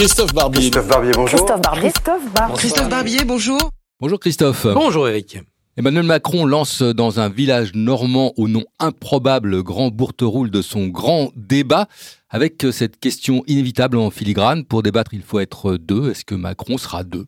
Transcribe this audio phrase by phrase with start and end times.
[0.00, 0.70] Christophe Barbier.
[0.70, 1.38] Christophe Barbier, bonjour.
[1.38, 1.90] Christophe Barbier.
[1.92, 2.54] Christophe.
[2.54, 3.70] Christophe Barbier, bonjour.
[4.00, 4.66] Bonjour Christophe.
[4.72, 5.40] Bonjour Eric.
[5.76, 11.32] Emmanuel Macron lance dans un village normand au nom improbable Grand Bourteroule de son grand
[11.36, 11.86] débat
[12.30, 14.64] avec cette question inévitable en filigrane.
[14.64, 16.10] Pour débattre, il faut être deux.
[16.12, 17.26] Est-ce que Macron sera deux?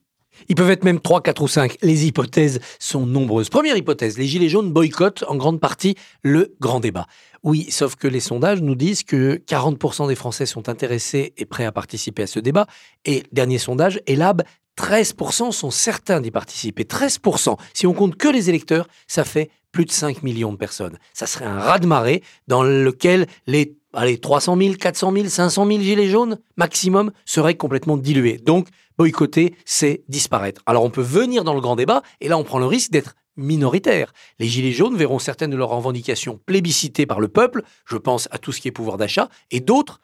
[0.49, 1.77] Ils peuvent être même 3, 4 ou 5.
[1.83, 3.49] Les hypothèses sont nombreuses.
[3.49, 7.07] Première hypothèse, les Gilets jaunes boycottent en grande partie le grand débat.
[7.43, 11.65] Oui, sauf que les sondages nous disent que 40% des Français sont intéressés et prêts
[11.65, 12.67] à participer à ce débat.
[13.05, 14.43] Et dernier sondage, Elab,
[14.79, 16.85] 13% sont certains d'y participer.
[16.85, 17.57] 13%.
[17.75, 20.99] Si on compte que les électeurs, ça fait plus de 5 millions de personnes.
[21.15, 26.09] Ça serait un raz-de-marée dans lequel les allez, 300 000, 400 000, 500 000 gilets
[26.09, 28.39] jaunes maximum seraient complètement dilués.
[28.39, 30.63] Donc, boycotter, c'est disparaître.
[30.67, 33.15] Alors, on peut venir dans le grand débat, et là, on prend le risque d'être
[33.37, 34.13] minoritaire.
[34.39, 38.39] Les Gilets jaunes verront certaines de leurs revendications plébiscitées par le peuple, je pense à
[38.39, 40.01] tout ce qui est pouvoir d'achat, et d'autres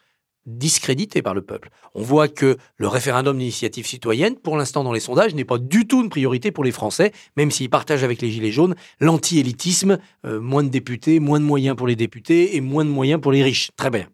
[0.49, 1.71] discrédité par le peuple.
[1.95, 5.87] On voit que le référendum d'initiative citoyenne, pour l'instant dans les sondages, n'est pas du
[5.87, 10.41] tout une priorité pour les Français, même s'ils partagent avec les Gilets jaunes l'anti-élitisme, euh,
[10.41, 13.43] moins de députés, moins de moyens pour les députés et moins de moyens pour les
[13.43, 13.71] riches.
[13.77, 14.07] Très bien.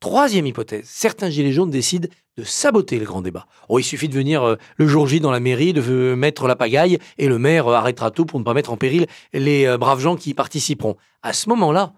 [0.00, 3.46] Troisième hypothèse, certains Gilets jaunes décident de saboter le grand débat.
[3.68, 6.56] Oh, il suffit de venir euh, le jour J dans la mairie, de mettre la
[6.56, 10.00] pagaille, et le maire euh, arrêtera tout pour ne pas mettre en péril les braves
[10.00, 10.96] gens qui y participeront.
[11.22, 11.92] À ce moment-là,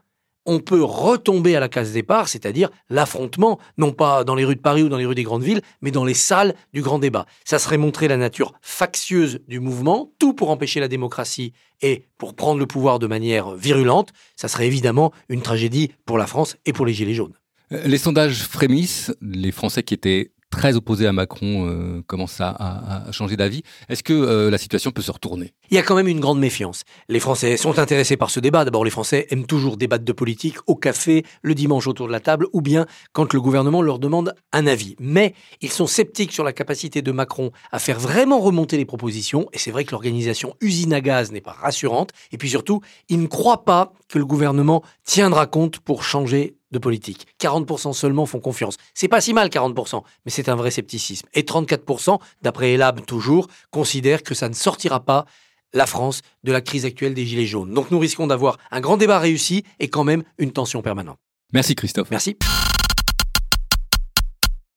[0.47, 4.61] on peut retomber à la case départ, c'est-à-dire l'affrontement, non pas dans les rues de
[4.61, 7.27] Paris ou dans les rues des grandes villes, mais dans les salles du grand débat.
[7.45, 12.34] Ça serait montrer la nature factieuse du mouvement, tout pour empêcher la démocratie et pour
[12.34, 14.12] prendre le pouvoir de manière virulente.
[14.36, 17.34] Ça serait évidemment une tragédie pour la France et pour les Gilets jaunes.
[17.73, 19.12] Euh, les sondages frémissent.
[19.20, 23.63] Les Français qui étaient très opposé à Macron euh, commence à, changer d'avis.
[23.89, 25.53] Est-ce que euh, la situation peut se retourner?
[25.71, 26.85] Il y a quand même une grande méfiance.
[27.09, 28.65] Les Français sont intéressés par ce débat.
[28.65, 32.21] D'abord, les Français aiment toujours débattre de politique au café, le dimanche autour de la
[32.21, 34.97] table, ou bien quand le gouvernement leur demande un avis.
[34.99, 39.49] Mais ils sont sceptiques sur la capacité de Macron à faire vraiment remonter les propositions.
[39.53, 42.11] Et c'est vrai que l'organisation usine à gaz n'est pas rassurante.
[42.33, 46.79] Et puis surtout, ils ne croient pas que le gouvernement tiendra compte pour changer de
[46.79, 47.27] politique.
[47.40, 48.77] 40% seulement font confiance.
[48.92, 51.27] C'est pas si mal 40%, mais c'est un vrai scepticisme.
[51.33, 55.24] Et 34%, d'après Elab toujours, considèrent que ça ne sortira pas
[55.73, 57.73] la France de la crise actuelle des Gilets jaunes.
[57.73, 61.18] Donc nous risquons d'avoir un grand débat réussi et quand même une tension permanente.
[61.52, 62.11] Merci Christophe.
[62.11, 62.36] Merci.